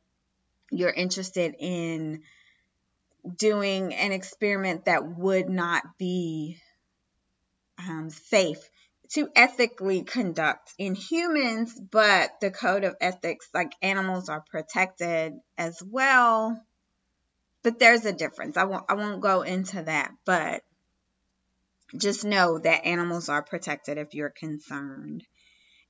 you're 0.72 0.94
interested 0.94 1.56
in 1.60 2.22
doing 3.38 3.94
an 3.94 4.12
experiment 4.12 4.86
that 4.86 5.18
would 5.18 5.50
not 5.50 5.84
be 5.98 6.58
um, 7.78 8.10
safe 8.10 8.60
to 9.12 9.30
ethically 9.36 10.04
conduct 10.04 10.72
in 10.78 10.94
humans, 10.94 11.80
but 11.92 12.32
the 12.42 12.52
code 12.52 12.84
of 12.84 12.96
ethics, 13.02 13.50
like 13.54 13.72
animals, 13.82 14.30
are 14.30 14.44
protected 14.52 15.34
as 15.58 15.82
well. 15.84 16.62
But 17.64 17.80
there's 17.80 18.06
a 18.06 18.14
difference. 18.14 18.56
I 18.56 18.66
won't 18.66 18.86
I 18.88 18.94
won't 18.94 19.22
go 19.22 19.42
into 19.42 19.82
that, 19.82 20.12
but 20.26 20.62
just 21.98 22.24
know 22.24 22.60
that 22.60 22.86
animals 22.86 23.30
are 23.30 23.44
protected 23.44 23.98
if 23.98 24.14
you're 24.14 24.30
concerned. 24.30 25.26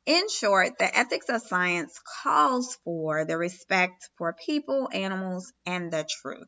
In 0.05 0.29
short, 0.29 0.77
the 0.79 0.97
ethics 0.97 1.29
of 1.29 1.41
science 1.41 1.99
calls 2.23 2.77
for 2.83 3.25
the 3.25 3.37
respect 3.37 4.09
for 4.17 4.33
people, 4.33 4.89
animals, 4.91 5.51
and 5.65 5.91
the 5.91 6.07
truth. 6.21 6.47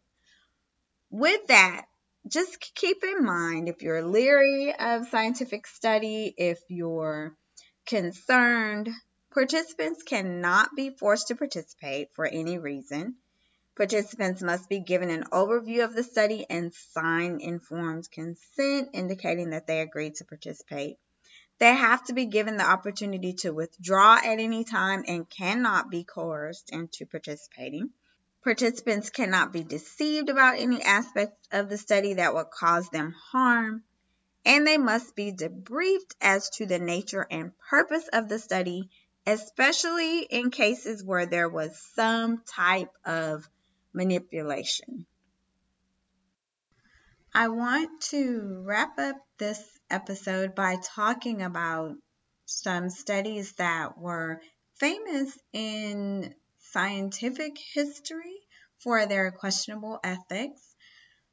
With 1.11 1.47
that, 1.47 1.87
just 2.25 2.57
keep 2.73 3.03
in 3.03 3.25
mind 3.25 3.67
if 3.67 3.81
you're 3.81 4.01
leery 4.01 4.73
of 4.73 5.09
scientific 5.09 5.67
study, 5.67 6.33
if 6.37 6.59
you're 6.69 7.35
concerned, 7.85 8.89
participants 9.33 10.03
cannot 10.03 10.69
be 10.73 10.89
forced 10.89 11.27
to 11.27 11.35
participate 11.35 12.13
for 12.13 12.25
any 12.25 12.59
reason. 12.59 13.17
Participants 13.75 14.41
must 14.41 14.69
be 14.69 14.79
given 14.79 15.09
an 15.09 15.25
overview 15.33 15.83
of 15.83 15.93
the 15.93 16.03
study 16.03 16.45
and 16.49 16.73
sign 16.73 17.41
informed 17.41 18.09
consent 18.09 18.91
indicating 18.93 19.49
that 19.49 19.67
they 19.67 19.81
agree 19.81 20.11
to 20.11 20.23
participate. 20.23 20.95
They 21.59 21.75
have 21.75 22.05
to 22.05 22.13
be 22.13 22.27
given 22.27 22.55
the 22.55 22.63
opportunity 22.69 23.33
to 23.39 23.51
withdraw 23.51 24.15
at 24.15 24.39
any 24.39 24.63
time 24.63 25.03
and 25.05 25.29
cannot 25.29 25.89
be 25.89 26.05
coerced 26.05 26.69
into 26.71 27.05
participating. 27.05 27.89
Participants 28.43 29.11
cannot 29.11 29.53
be 29.53 29.63
deceived 29.63 30.29
about 30.29 30.57
any 30.57 30.81
aspect 30.81 31.47
of 31.51 31.69
the 31.69 31.77
study 31.77 32.15
that 32.15 32.33
would 32.33 32.49
cause 32.49 32.89
them 32.89 33.13
harm, 33.31 33.83
and 34.43 34.65
they 34.65 34.77
must 34.77 35.15
be 35.15 35.31
debriefed 35.31 36.15
as 36.19 36.49
to 36.49 36.65
the 36.65 36.79
nature 36.79 37.27
and 37.29 37.51
purpose 37.69 38.07
of 38.11 38.29
the 38.29 38.39
study, 38.39 38.89
especially 39.27 40.21
in 40.21 40.49
cases 40.49 41.03
where 41.03 41.27
there 41.27 41.49
was 41.49 41.79
some 41.93 42.41
type 42.47 42.91
of 43.05 43.47
manipulation. 43.93 45.05
I 47.33 47.49
want 47.49 48.01
to 48.09 48.63
wrap 48.65 48.97
up 48.97 49.17
this 49.37 49.79
episode 49.89 50.55
by 50.55 50.77
talking 50.83 51.43
about 51.43 51.95
some 52.45 52.89
studies 52.89 53.53
that 53.53 53.97
were 53.97 54.41
famous 54.79 55.37
in 55.53 56.33
scientific 56.71 57.57
history 57.73 58.39
for 58.79 59.05
their 59.05 59.31
questionable 59.31 59.99
ethics. 60.03 60.75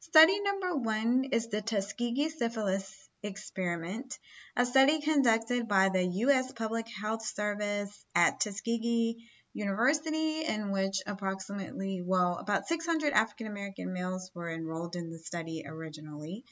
Study 0.01 0.41
number 0.41 0.77
one 0.77 1.25
is 1.33 1.49
the 1.49 1.63
Tuskegee 1.63 2.29
syphilis 2.29 3.09
experiment, 3.23 4.19
a 4.57 4.65
study 4.65 5.01
conducted 5.01 5.69
by 5.69 5.89
the 5.89 6.05
U.S. 6.05 6.53
Public 6.53 6.87
Health 6.89 7.25
Service 7.25 8.05
at 8.15 8.41
Tuskegee 8.41 9.29
University, 9.55 10.45
in 10.45 10.71
which 10.71 11.03
approximately, 11.07 12.03
well, 12.05 12.37
about 12.37 12.69
600 12.69 13.13
African 13.13 13.47
American 13.47 13.93
males 13.93 14.31
were 14.35 14.51
enrolled 14.51 14.95
in 14.95 15.11
the 15.11 15.19
study 15.19 15.65
originally. 15.67 16.45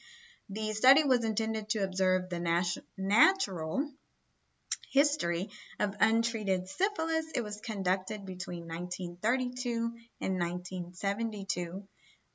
The 0.49 0.73
study 0.73 1.03
was 1.03 1.23
intended 1.23 1.69
to 1.69 1.83
observe 1.83 2.29
the 2.29 2.39
nat- 2.39 2.77
natural 2.97 3.89
history 4.91 5.49
of 5.79 5.95
untreated 5.99 6.67
syphilis. 6.67 7.31
It 7.35 7.43
was 7.43 7.61
conducted 7.61 8.25
between 8.25 8.67
1932 8.67 9.91
and 10.21 10.39
1972. 10.39 11.83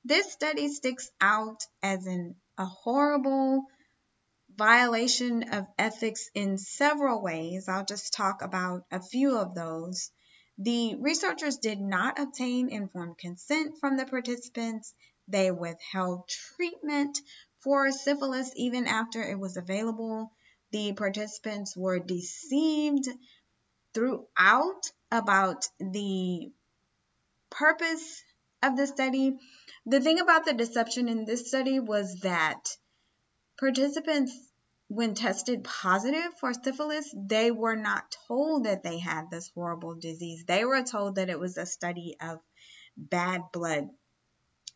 This 0.04 0.32
study 0.32 0.68
sticks 0.68 1.10
out 1.20 1.64
as 1.82 2.06
an, 2.06 2.34
a 2.58 2.66
horrible 2.66 3.64
violation 4.56 5.44
of 5.52 5.66
ethics 5.78 6.28
in 6.34 6.58
several 6.58 7.22
ways. 7.22 7.68
I'll 7.68 7.84
just 7.84 8.12
talk 8.12 8.42
about 8.42 8.84
a 8.90 9.00
few 9.00 9.38
of 9.38 9.54
those. 9.54 10.10
The 10.58 10.96
researchers 10.96 11.56
did 11.56 11.80
not 11.80 12.18
obtain 12.18 12.68
informed 12.68 13.18
consent 13.18 13.78
from 13.80 13.96
the 13.96 14.04
participants. 14.06 14.94
They 15.28 15.50
withheld 15.50 16.28
treatment 16.28 17.18
for 17.60 17.90
syphilis 17.90 18.52
even 18.56 18.86
after 18.86 19.22
it 19.22 19.38
was 19.38 19.56
available. 19.56 20.32
The 20.72 20.94
participants 20.94 21.76
were 21.76 21.98
deceived 21.98 23.06
throughout 23.94 24.90
about 25.10 25.68
the 25.78 26.50
purpose 27.50 28.22
of 28.62 28.76
the 28.76 28.86
study. 28.86 29.38
The 29.84 30.00
thing 30.00 30.18
about 30.18 30.46
the 30.46 30.54
deception 30.54 31.08
in 31.08 31.24
this 31.26 31.48
study 31.48 31.78
was 31.78 32.20
that 32.20 32.76
participants, 33.58 34.32
when 34.88 35.14
tested 35.14 35.64
positive 35.64 36.34
for 36.40 36.54
syphilis, 36.54 37.14
they 37.16 37.50
were 37.50 37.76
not 37.76 38.16
told 38.26 38.64
that 38.64 38.82
they 38.82 38.98
had 38.98 39.30
this 39.30 39.50
horrible 39.54 39.94
disease. 39.94 40.44
They 40.46 40.64
were 40.64 40.82
told 40.82 41.16
that 41.16 41.30
it 41.30 41.38
was 41.38 41.58
a 41.58 41.66
study 41.66 42.16
of 42.20 42.40
bad 42.96 43.42
blood. 43.52 43.88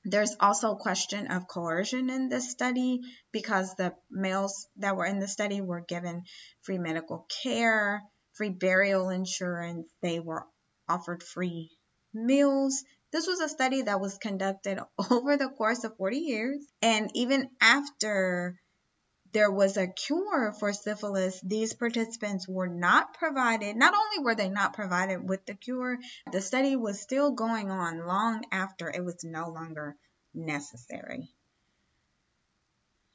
There's 0.08 0.36
also 0.38 0.70
a 0.70 0.78
question 0.78 1.26
of 1.32 1.48
coercion 1.48 2.10
in 2.10 2.28
this 2.28 2.52
study 2.52 3.00
because 3.32 3.74
the 3.74 3.92
males 4.08 4.68
that 4.76 4.96
were 4.96 5.04
in 5.04 5.18
the 5.18 5.26
study 5.26 5.60
were 5.60 5.80
given 5.80 6.22
free 6.62 6.78
medical 6.78 7.26
care, 7.42 8.04
free 8.34 8.50
burial 8.50 9.08
insurance, 9.08 9.92
they 10.02 10.20
were 10.20 10.46
offered 10.88 11.24
free 11.24 11.72
meals. 12.14 12.84
This 13.10 13.26
was 13.26 13.40
a 13.40 13.48
study 13.48 13.82
that 13.82 14.00
was 14.00 14.16
conducted 14.18 14.78
over 15.10 15.36
the 15.36 15.48
course 15.48 15.82
of 15.82 15.96
40 15.96 16.18
years, 16.18 16.64
and 16.80 17.10
even 17.14 17.50
after 17.60 18.60
there 19.36 19.50
was 19.50 19.76
a 19.76 19.86
cure 19.86 20.54
for 20.58 20.72
syphilis, 20.72 21.38
these 21.42 21.74
participants 21.74 22.48
were 22.48 22.68
not 22.68 23.12
provided, 23.12 23.76
not 23.76 23.92
only 23.92 24.24
were 24.24 24.34
they 24.34 24.48
not 24.48 24.72
provided 24.72 25.28
with 25.28 25.44
the 25.44 25.52
cure, 25.52 25.98
the 26.32 26.40
study 26.40 26.74
was 26.74 26.98
still 26.98 27.32
going 27.32 27.70
on 27.70 28.06
long 28.06 28.44
after 28.50 28.88
it 28.88 29.04
was 29.04 29.24
no 29.24 29.50
longer 29.50 29.94
necessary. 30.32 31.28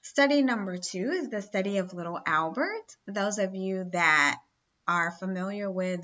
Study 0.04 0.44
number 0.44 0.78
two 0.78 1.10
is 1.10 1.30
the 1.30 1.42
study 1.42 1.80
of 1.80 1.96
little 1.96 2.20
Albert. 2.24 2.96
Those 3.08 3.40
of 3.40 3.56
you 3.56 3.90
that 3.92 4.38
are 4.88 5.10
familiar 5.10 5.72
with 5.72 6.01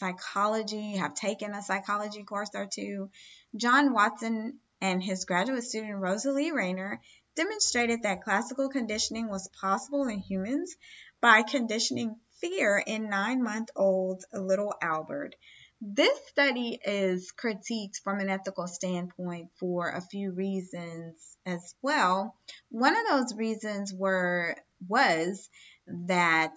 psychology, 0.00 0.96
have 0.96 1.14
taken 1.14 1.54
a 1.54 1.62
psychology 1.62 2.24
course 2.24 2.50
or 2.56 2.66
two, 2.66 3.08
John 3.54 3.92
Watson 3.92 4.58
and 4.80 5.00
his 5.00 5.24
graduate 5.24 5.62
student 5.62 6.00
Rosalie 6.00 6.50
Rayner 6.50 7.00
demonstrated 7.34 8.02
that 8.02 8.22
classical 8.22 8.68
conditioning 8.68 9.28
was 9.28 9.48
possible 9.60 10.06
in 10.08 10.18
humans 10.18 10.74
by 11.20 11.42
conditioning 11.42 12.16
fear 12.40 12.82
in 12.84 13.08
nine 13.08 13.42
month 13.42 13.70
old 13.76 14.24
little 14.32 14.74
Albert. 14.82 15.34
This 15.80 16.18
study 16.28 16.78
is 16.84 17.32
critiqued 17.32 18.00
from 18.02 18.20
an 18.20 18.30
ethical 18.30 18.66
standpoint 18.66 19.50
for 19.58 19.90
a 19.90 20.00
few 20.00 20.32
reasons 20.32 21.36
as 21.44 21.74
well. 21.82 22.36
One 22.70 22.96
of 22.96 23.06
those 23.08 23.36
reasons 23.36 23.92
were 23.92 24.56
was 24.88 25.48
that 25.86 26.56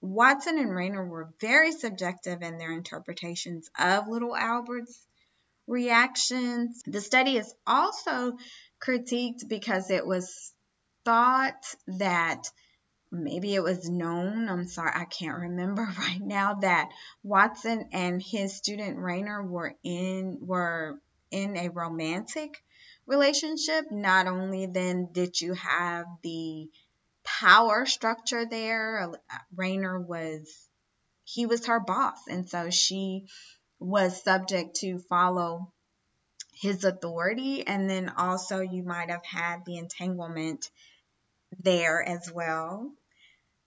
Watson 0.00 0.58
and 0.58 0.74
Rayner 0.74 1.04
were 1.04 1.32
very 1.40 1.72
subjective 1.72 2.42
in 2.42 2.58
their 2.58 2.72
interpretations 2.72 3.68
of 3.78 4.08
little 4.08 4.36
Albert's 4.36 5.06
reactions. 5.66 6.82
The 6.86 7.00
study 7.00 7.36
is 7.36 7.54
also 7.66 8.38
critiqued 8.80 9.48
because 9.48 9.90
it 9.90 10.06
was 10.06 10.52
thought 11.04 11.74
that 11.86 12.50
maybe 13.10 13.54
it 13.54 13.62
was 13.62 13.88
known, 13.88 14.48
I'm 14.48 14.66
sorry, 14.66 14.92
I 14.94 15.04
can't 15.04 15.38
remember 15.38 15.82
right 15.98 16.20
now, 16.20 16.54
that 16.54 16.90
Watson 17.22 17.88
and 17.92 18.22
his 18.22 18.56
student 18.56 18.98
Rayner 18.98 19.42
were 19.42 19.74
in 19.82 20.38
were 20.42 21.00
in 21.30 21.56
a 21.56 21.68
romantic 21.68 22.62
relationship. 23.06 23.86
Not 23.90 24.26
only 24.26 24.66
then 24.66 25.08
did 25.12 25.40
you 25.40 25.54
have 25.54 26.06
the 26.22 26.68
power 27.24 27.86
structure 27.86 28.46
there, 28.46 29.12
Rayner 29.54 30.00
was 30.00 30.68
he 31.24 31.46
was 31.46 31.66
her 31.66 31.80
boss, 31.80 32.18
and 32.28 32.48
so 32.48 32.70
she 32.70 33.26
was 33.78 34.22
subject 34.22 34.76
to 34.76 34.98
follow 34.98 35.72
his 36.60 36.84
authority. 36.84 37.66
And 37.66 37.88
then 37.88 38.08
also, 38.16 38.60
you 38.60 38.82
might 38.82 39.10
have 39.10 39.24
had 39.24 39.64
the 39.64 39.78
entanglement 39.78 40.70
there 41.62 42.02
as 42.06 42.30
well. 42.32 42.92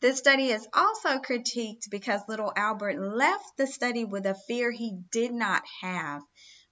This 0.01 0.17
study 0.17 0.47
is 0.47 0.67
also 0.73 1.19
critiqued 1.19 1.89
because 1.91 2.21
little 2.27 2.51
Albert 2.56 2.99
left 2.99 3.58
the 3.58 3.67
study 3.67 4.04
with 4.04 4.25
a 4.25 4.36
fear 4.47 4.71
he 4.71 4.97
did 5.12 5.32
not 5.32 5.62
have 5.82 6.23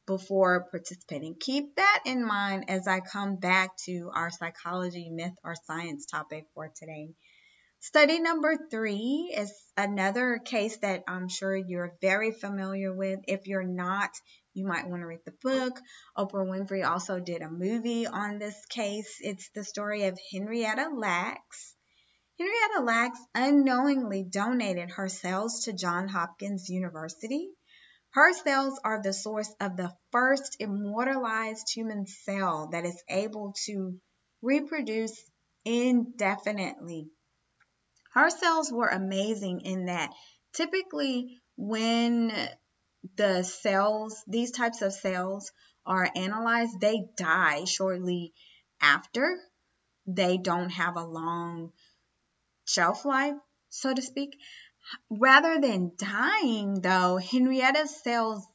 before 0.08 0.68
participating. 0.72 1.36
Keep 1.40 1.76
that 1.76 2.02
in 2.08 2.26
mind 2.26 2.66
as 2.72 2.88
I 2.88 3.00
come 3.00 3.36
back 3.36 3.78
to 3.86 4.10
our 4.16 4.32
psychology, 4.32 5.10
myth, 5.12 5.36
or 5.44 5.54
science 5.68 6.08
topic 6.08 6.46
for 6.56 6.72
today. 6.76 7.10
Study 7.82 8.20
number 8.20 8.58
three 8.72 9.34
is 9.38 9.54
another 9.78 10.40
case 10.44 10.78
that 10.78 11.04
I'm 11.08 11.30
sure 11.30 11.56
you're 11.56 11.96
very 12.02 12.32
familiar 12.32 12.92
with. 12.92 13.20
If 13.28 13.46
you're 13.46 13.64
not, 13.64 14.10
you 14.60 14.68
might 14.68 14.88
want 14.88 15.02
to 15.02 15.08
read 15.08 15.26
the 15.26 15.34
book. 15.42 15.80
Oprah 16.18 16.46
Winfrey 16.46 16.86
also 16.86 17.20
did 17.20 17.42
a 17.42 17.50
movie 17.50 18.06
on 18.06 18.38
this 18.38 18.66
case. 18.68 19.18
It's 19.22 19.50
the 19.56 19.64
story 19.64 20.04
of 20.04 20.20
Henrietta 20.32 20.90
Lacks. 20.94 21.76
Henrietta 22.38 22.84
Lacks 22.84 23.20
unknowingly 23.34 24.24
donated 24.24 24.92
her 24.92 25.10
cells 25.10 25.64
to 25.64 25.74
Johns 25.74 26.12
Hopkins 26.12 26.70
University. 26.70 27.50
Her 28.12 28.34
cells 28.34 28.80
are 28.84 29.02
the 29.02 29.14
source 29.14 29.54
of 29.60 29.78
the 29.78 29.94
first 30.12 30.58
immortalized 30.60 31.72
human 31.74 32.06
cell 32.06 32.70
that 32.72 32.86
is 32.86 33.02
able 33.10 33.56
to 33.66 34.00
reproduce 34.42 35.18
indefinitely 35.66 37.10
her 38.14 38.30
cells 38.30 38.72
were 38.72 38.88
amazing 38.88 39.62
in 39.62 39.86
that 39.86 40.12
typically 40.54 41.42
when 41.56 42.32
the 43.16 43.44
cells, 43.44 44.24
these 44.28 44.52
types 44.52 44.82
of 44.82 44.94
cells 44.94 45.52
are 45.86 46.10
analyzed, 46.16 46.80
they 46.80 47.06
die 47.18 47.66
shortly 47.66 48.34
after. 48.82 49.40
They 50.06 50.38
don't 50.38 50.70
have 50.70 50.98
a 50.98 51.06
long 51.06 51.72
shelf 52.66 53.06
life, 53.06 53.36
so 53.70 53.94
to 53.94 54.02
speak. 54.02 54.38
Rather 55.10 55.60
than 55.60 55.92
dying, 55.98 56.82
though, 56.82 57.18
Henrietta's 57.18 58.02
cells 58.02 58.46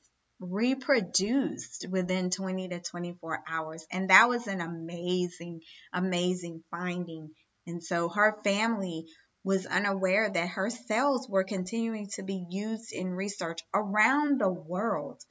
reproduced 0.41 1.87
within 1.91 2.31
20 2.31 2.69
to 2.69 2.81
24 2.81 3.43
hours. 3.49 3.87
And 3.91 4.11
that 4.11 4.29
was 4.29 4.47
an 4.47 4.61
amazing, 4.61 5.61
amazing 5.93 6.63
finding. 6.71 7.31
And 7.67 7.83
so 7.83 8.09
her 8.09 8.37
family 8.43 9.07
was 9.45 9.67
unaware 9.67 10.31
that 10.31 10.49
her 10.49 10.71
cells 10.71 11.29
were 11.29 11.45
continuing 11.45 12.09
to 12.09 12.23
be 12.23 12.47
used 12.49 12.93
in 12.93 13.11
research 13.11 13.61
around 13.75 14.41
the 14.41 14.51
world 14.51 15.23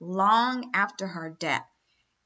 long 0.00 0.70
after 0.74 1.06
her 1.06 1.36
death. 1.38 1.66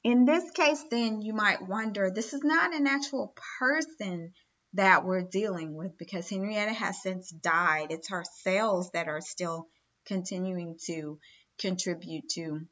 In 0.04 0.24
this 0.24 0.50
case, 0.52 0.82
then 0.90 1.20
you 1.20 1.34
might 1.34 1.66
wonder 1.66 2.10
this 2.10 2.32
is 2.32 2.42
not 2.42 2.74
an 2.74 2.86
actual 2.86 3.34
person 3.58 4.32
that 4.74 5.04
we're 5.04 5.22
dealing 5.22 5.74
with 5.74 5.98
because 5.98 6.28
Henrietta 6.28 6.72
has 6.72 7.02
since 7.02 7.30
died. 7.30 7.88
It's 7.90 8.08
her 8.08 8.24
cells 8.42 8.90
that 8.92 9.08
are 9.08 9.20
still 9.20 9.68
continuing 10.06 10.78
to 10.86 11.18
contribute 11.58 12.28
to 12.30 12.66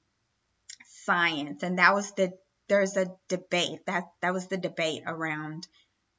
science. 0.87 1.63
And 1.63 1.79
that 1.79 1.95
was 1.95 2.13
the 2.13 2.33
there's 2.69 2.97
a 2.97 3.07
debate 3.29 3.81
that 3.87 4.05
that 4.23 4.33
was 4.33 4.47
the 4.47 4.57
debate 4.57 5.03
around 5.05 5.67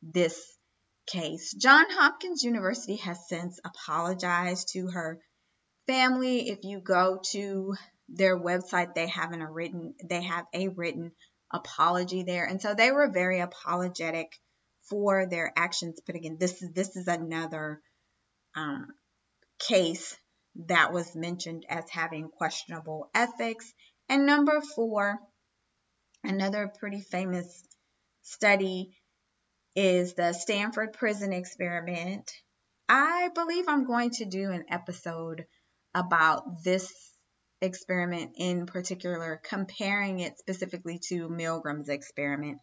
this 0.02 0.58
case. 1.08 1.54
Johns 1.54 1.94
Hopkins 1.94 2.44
University 2.44 2.98
has 2.98 3.28
since 3.28 3.60
apologized 3.64 4.70
to 4.74 4.88
her 4.88 5.20
family. 5.88 6.50
If 6.50 6.64
you 6.64 6.80
go 6.80 7.20
to 7.32 7.76
their 8.10 8.40
website, 8.40 8.94
they 8.94 9.08
have 9.08 9.34
a 9.34 9.48
written 9.48 9.96
they 10.04 10.22
have 10.24 10.46
a 10.54 10.68
written 10.70 11.12
apology 11.52 12.24
there. 12.24 12.46
And 12.46 12.62
so 12.62 12.74
they 12.74 12.92
were 12.92 13.10
very 13.10 13.40
apologetic 13.40 14.40
for 14.90 15.28
their 15.28 15.52
actions. 15.56 16.00
But 16.06 16.16
again, 16.16 16.38
this 16.40 16.62
is 16.62 16.72
this 16.74 16.96
is 16.96 17.08
another 17.08 17.82
um, 18.56 18.88
case 19.60 20.16
that 20.68 20.92
was 20.92 21.16
mentioned 21.16 21.66
as 21.70 21.90
having 21.90 22.30
questionable 22.30 23.10
ethics. 23.14 23.74
And 24.10 24.26
number 24.26 24.62
four, 24.76 25.20
another 26.24 26.72
pretty 26.80 27.02
famous 27.02 27.64
study 28.24 28.98
is 29.76 30.14
the 30.14 30.34
Stanford 30.34 30.94
Prison 30.94 31.32
Experiment. 31.34 32.30
I 32.90 33.30
believe 33.34 33.66
I'm 33.68 33.86
going 33.86 34.10
to 34.12 34.26
do 34.26 34.52
an 34.52 34.66
episode 34.70 35.46
about 35.94 36.64
this 36.64 36.92
experiment 37.62 38.32
in 38.38 38.66
particular, 38.66 39.40
comparing 39.44 40.20
it 40.20 40.38
specifically 40.40 41.00
to 41.08 41.30
Milgram's 41.30 41.90
experiment. 41.90 42.58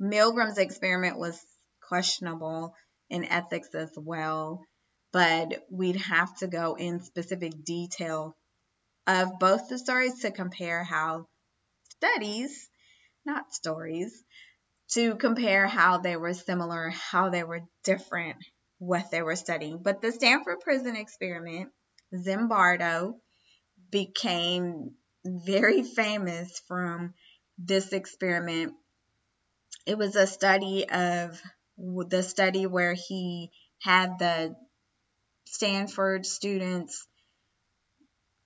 Milgram's 0.00 0.58
experiment 0.58 1.18
was 1.18 1.40
questionable 1.88 2.74
in 3.10 3.24
ethics 3.24 3.74
as 3.74 3.90
well, 3.96 4.64
but 5.12 5.64
we'd 5.70 5.96
have 5.96 6.36
to 6.38 6.46
go 6.46 6.74
in 6.74 7.00
specific 7.00 7.64
detail 7.64 8.36
of 9.06 9.38
both 9.38 9.68
the 9.68 9.78
stories 9.78 10.20
to 10.20 10.30
compare 10.30 10.84
how 10.84 11.26
studies, 11.96 12.68
not 13.24 13.52
stories, 13.52 14.22
to 14.92 15.16
compare 15.16 15.66
how 15.66 15.98
they 15.98 16.16
were 16.16 16.34
similar, 16.34 16.90
how 16.90 17.30
they 17.30 17.42
were 17.42 17.62
different, 17.82 18.36
what 18.78 19.10
they 19.10 19.22
were 19.22 19.36
studying. 19.36 19.80
But 19.82 20.00
the 20.02 20.12
Stanford 20.12 20.60
Prison 20.60 20.96
Experiment, 20.96 21.70
Zimbardo 22.14 23.14
became 23.90 24.92
very 25.24 25.82
famous 25.82 26.60
from 26.68 27.14
this 27.58 27.92
experiment. 27.92 28.74
It 29.86 29.96
was 29.96 30.16
a 30.16 30.26
study 30.26 30.88
of 30.88 31.40
the 31.76 32.22
study 32.22 32.66
where 32.66 32.94
he 32.94 33.50
had 33.80 34.18
the 34.18 34.54
Stanford 35.46 36.26
students 36.26 37.06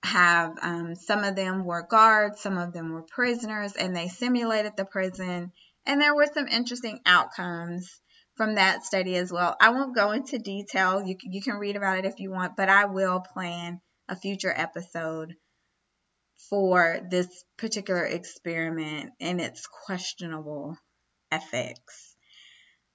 have 0.03 0.57
um, 0.61 0.95
some 0.95 1.23
of 1.23 1.35
them 1.35 1.65
were 1.65 1.85
guards, 1.87 2.41
some 2.41 2.57
of 2.57 2.73
them 2.73 2.93
were 2.93 3.03
prisoners, 3.03 3.73
and 3.75 3.95
they 3.95 4.07
simulated 4.07 4.73
the 4.77 4.85
prison. 4.85 5.51
And 5.85 6.01
there 6.01 6.15
were 6.15 6.27
some 6.33 6.47
interesting 6.47 6.99
outcomes 7.05 8.01
from 8.35 8.55
that 8.55 8.83
study 8.83 9.15
as 9.15 9.31
well. 9.31 9.55
I 9.59 9.69
won't 9.69 9.95
go 9.95 10.11
into 10.11 10.39
detail. 10.39 11.03
You 11.05 11.17
can, 11.17 11.33
you 11.33 11.41
can 11.41 11.55
read 11.55 11.75
about 11.75 11.99
it 11.99 12.05
if 12.05 12.19
you 12.19 12.31
want, 12.31 12.55
but 12.55 12.69
I 12.69 12.85
will 12.85 13.19
plan 13.19 13.81
a 14.07 14.15
future 14.15 14.53
episode 14.55 15.35
for 16.49 17.01
this 17.09 17.27
particular 17.57 18.05
experiment 18.05 19.11
and 19.19 19.41
its 19.41 19.67
questionable 19.85 20.77
ethics. 21.31 22.15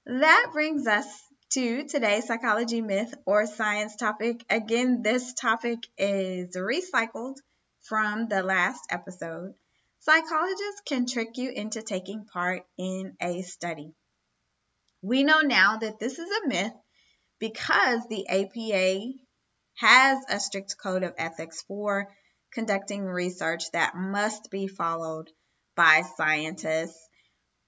That 0.06 0.50
brings 0.52 0.86
us 0.86 1.06
to 1.52 1.84
today's 1.84 2.26
psychology 2.26 2.80
myth 2.80 3.14
or 3.26 3.46
science 3.46 3.96
topic. 3.96 4.44
Again, 4.50 5.02
this 5.02 5.34
topic 5.34 5.78
is 5.96 6.56
recycled 6.56 7.36
from 7.82 8.28
the 8.28 8.42
last 8.42 8.80
episode. 8.90 9.54
Psychologists 10.04 10.82
can 10.84 11.06
trick 11.06 11.38
you 11.38 11.50
into 11.50 11.80
taking 11.80 12.26
part 12.26 12.62
in 12.76 13.16
a 13.22 13.40
study. 13.40 13.94
We 15.00 15.24
know 15.24 15.40
now 15.40 15.78
that 15.78 15.98
this 15.98 16.18
is 16.18 16.30
a 16.30 16.46
myth 16.46 16.74
because 17.38 18.06
the 18.06 18.28
APA 18.28 19.00
has 19.76 20.22
a 20.28 20.40
strict 20.40 20.76
code 20.76 21.04
of 21.04 21.14
ethics 21.16 21.62
for 21.66 22.14
conducting 22.52 23.06
research 23.06 23.70
that 23.72 23.96
must 23.96 24.50
be 24.50 24.66
followed 24.66 25.30
by 25.74 26.02
scientists. 26.18 27.08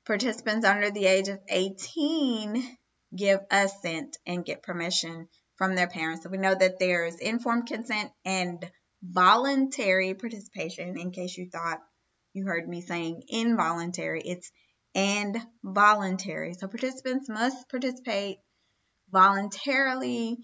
Participants 0.05 0.67
under 0.67 0.91
the 0.91 1.07
age 1.07 1.29
of 1.29 1.41
18 1.49 2.77
give 3.17 3.41
assent 3.51 4.19
and 4.27 4.45
get 4.45 4.63
permission 4.63 5.29
from 5.57 5.75
their 5.75 5.89
parents. 5.89 6.23
So 6.23 6.29
we 6.29 6.37
know 6.37 6.55
that 6.55 6.79
there's 6.79 7.17
informed 7.17 7.67
consent 7.67 8.11
and 8.27 8.71
voluntary 9.03 10.13
participation. 10.13 10.99
In 10.99 11.13
case 11.13 11.39
you 11.39 11.49
thought 11.51 11.81
you 12.37 12.45
heard 12.45 12.69
me 12.69 12.83
saying 12.83 13.23
involuntary, 13.29 14.21
it's 14.21 14.53
and 14.95 15.37
voluntary. 15.63 16.55
So 16.55 16.69
participants 16.69 17.29
must 17.29 17.69
participate 17.69 18.39
voluntarily. 19.11 20.39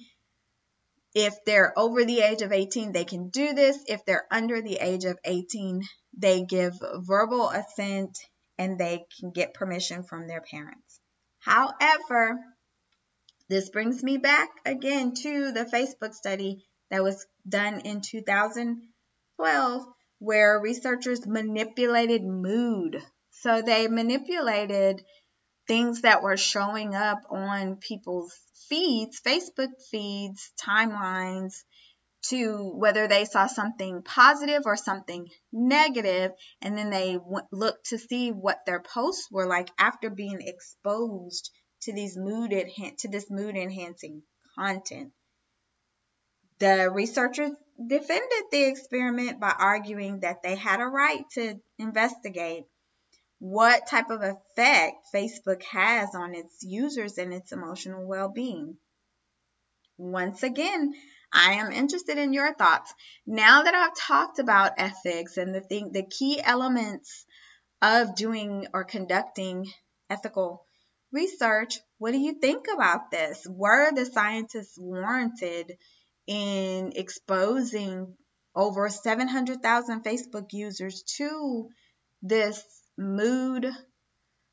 If 1.14 1.34
they're 1.44 1.72
over 1.78 2.04
the 2.04 2.20
age 2.20 2.42
of 2.42 2.52
18, 2.52 2.92
they 2.92 3.04
can 3.04 3.28
do 3.28 3.54
this. 3.54 3.78
If 3.86 4.04
they're 4.04 4.26
under 4.30 4.60
the 4.60 4.76
age 4.76 5.04
of 5.04 5.18
18, 5.24 5.82
they 6.16 6.42
give 6.42 6.74
verbal 6.98 7.50
assent 7.50 8.18
and 8.58 8.78
they 8.78 9.04
can 9.18 9.30
get 9.30 9.54
permission 9.54 10.02
from 10.02 10.26
their 10.28 10.42
parents. 10.42 11.00
However, 11.40 12.38
this 13.48 13.70
brings 13.70 14.02
me 14.02 14.18
back 14.18 14.48
again 14.64 15.14
to 15.14 15.52
the 15.52 15.64
Facebook 15.64 16.14
study 16.14 16.64
that 16.90 17.02
was 17.02 17.26
done 17.48 17.80
in 17.80 18.00
2012 18.00 19.86
where 20.22 20.60
researchers 20.60 21.26
manipulated 21.26 22.22
mood 22.22 23.02
so 23.42 23.60
they 23.60 23.88
manipulated 23.88 25.02
things 25.66 26.02
that 26.02 26.22
were 26.22 26.36
showing 26.36 26.94
up 26.94 27.22
on 27.28 27.76
people's 27.76 28.32
feeds, 28.68 29.20
Facebook 29.20 29.70
feeds, 29.90 30.52
timelines, 30.60 31.64
to 32.28 32.72
whether 32.76 33.08
they 33.08 33.24
saw 33.24 33.48
something 33.48 34.02
positive 34.02 34.62
or 34.64 34.76
something 34.76 35.28
negative, 35.52 36.30
and 36.60 36.78
then 36.78 36.90
they 36.90 37.14
w- 37.14 37.46
looked 37.50 37.86
to 37.86 37.98
see 37.98 38.30
what 38.30 38.64
their 38.64 38.80
posts 38.80 39.28
were 39.28 39.46
like 39.46 39.70
after 39.76 40.08
being 40.08 40.40
exposed 40.40 41.50
to 41.80 41.92
these 41.92 42.16
mood 42.16 42.50
to 42.98 43.08
this 43.08 43.28
mood 43.28 43.56
enhancing 43.56 44.22
content. 44.54 45.12
The 46.60 46.90
researchers 46.92 47.50
defended 47.88 48.44
the 48.50 48.64
experiment 48.64 49.40
by 49.40 49.54
arguing 49.56 50.20
that 50.20 50.42
they 50.42 50.56
had 50.56 50.80
a 50.80 50.86
right 50.86 51.24
to 51.32 51.60
investigate 51.78 52.64
what 53.38 53.88
type 53.88 54.10
of 54.10 54.22
effect 54.22 55.08
Facebook 55.12 55.62
has 55.64 56.14
on 56.14 56.34
its 56.34 56.62
users 56.62 57.18
and 57.18 57.34
its 57.34 57.52
emotional 57.52 58.06
well 58.06 58.28
being. 58.28 58.76
Once 59.98 60.42
again, 60.42 60.94
I 61.32 61.54
am 61.54 61.72
interested 61.72 62.18
in 62.18 62.32
your 62.32 62.54
thoughts. 62.54 62.92
Now 63.26 63.62
that 63.62 63.74
I've 63.74 63.96
talked 63.96 64.38
about 64.38 64.72
ethics 64.78 65.36
and 65.36 65.54
the 65.54 65.60
thing, 65.60 65.92
the 65.92 66.04
key 66.04 66.40
elements 66.42 67.24
of 67.80 68.14
doing 68.14 68.68
or 68.72 68.84
conducting 68.84 69.70
ethical 70.08 70.64
research, 71.10 71.78
what 71.98 72.12
do 72.12 72.18
you 72.18 72.34
think 72.34 72.66
about 72.72 73.10
this? 73.10 73.46
Were 73.48 73.92
the 73.92 74.06
scientists 74.06 74.78
warranted 74.78 75.76
in 76.26 76.92
exposing 76.96 78.14
over 78.54 78.88
700,000 78.88 80.04
Facebook 80.04 80.52
users 80.52 81.02
to 81.16 81.68
this 82.22 82.62
mood 82.96 83.66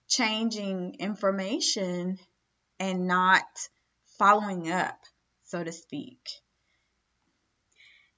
changing 0.07 0.95
information 0.99 2.17
and 2.79 3.07
not 3.07 3.45
following 4.17 4.71
up, 4.71 4.97
so 5.43 5.63
to 5.63 5.71
speak. 5.71 6.19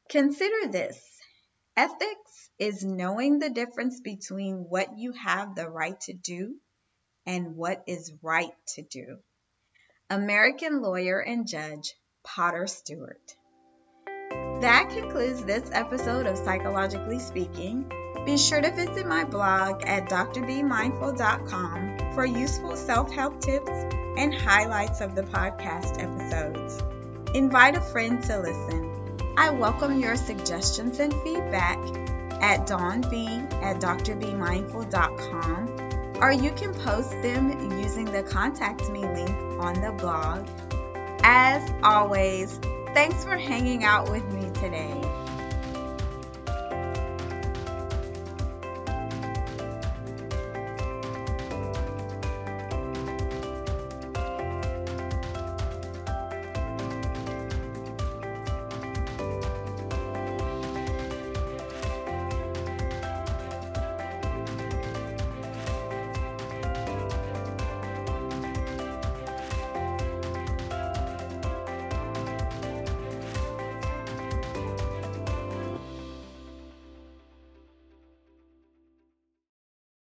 Consider 0.10 0.72
this 0.72 1.00
ethics 1.76 2.50
is 2.60 2.84
knowing 2.84 3.40
the 3.40 3.50
difference 3.50 4.00
between 4.02 4.66
what 4.70 4.98
you 4.98 5.14
have 5.14 5.56
the 5.56 5.70
right 5.70 6.00
to 6.02 6.14
do 6.14 6.56
and 7.26 7.56
what 7.56 7.84
is 7.88 8.14
right 8.22 8.54
to 8.76 8.82
do. 8.82 9.18
American 10.10 10.82
lawyer 10.82 11.20
and 11.20 11.48
judge 11.48 11.94
Potter 12.24 12.68
Stewart. 12.68 13.36
That 14.62 14.90
concludes 14.92 15.44
this 15.44 15.70
episode 15.74 16.28
of 16.28 16.38
Psychologically 16.38 17.18
Speaking. 17.18 17.92
Be 18.28 18.38
sure 18.38 18.62
to 18.62 18.70
visit 18.70 19.08
my 19.08 19.24
blog 19.24 19.82
at 19.88 20.08
drbmindful.com 20.08 22.14
for 22.14 22.26
useful 22.26 22.76
self 22.76 23.12
help 23.12 23.42
tips 23.42 23.72
and 24.18 24.32
highlights 24.32 25.02
of 25.02 25.16
the 25.16 25.24
podcast 25.24 26.00
episodes. 26.00 26.80
Invite 27.34 27.76
a 27.76 27.82
friend 27.82 28.22
to 28.26 28.38
listen. 28.38 29.18
I 29.36 29.50
welcome 29.50 30.00
your 30.00 30.16
suggestions 30.16 31.00
and 31.00 31.12
feedback 31.24 31.80
at 32.40 32.68
dawnb 32.68 33.52
at 33.64 33.82
drbemindful.com 33.82 36.20
or 36.22 36.32
you 36.32 36.52
can 36.52 36.76
post 36.76 37.10
them 37.24 37.80
using 37.80 38.06
the 38.06 38.22
contact 38.22 38.88
me 38.92 39.00
link 39.00 39.32
on 39.60 39.82
the 39.82 39.92
blog. 39.98 40.48
As 41.24 41.68
always, 41.82 42.60
thanks 42.94 43.24
for 43.24 43.38
hanging 43.38 43.84
out 43.84 44.10
with 44.10 44.26
me 44.34 44.50
today. 44.60 45.21